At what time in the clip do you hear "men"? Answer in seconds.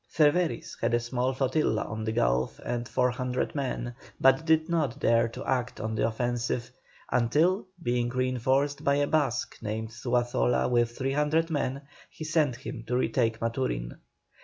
3.53-3.93, 11.51-11.83